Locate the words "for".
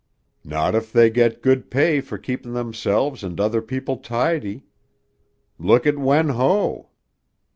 2.01-2.17